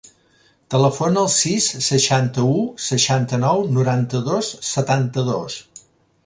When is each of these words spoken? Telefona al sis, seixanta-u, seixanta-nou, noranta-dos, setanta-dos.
Telefona 0.75 1.19
al 1.23 1.27
sis, 1.33 1.67
seixanta-u, 1.87 2.55
seixanta-nou, 2.87 3.63
noranta-dos, 3.77 4.51
setanta-dos. 4.73 5.61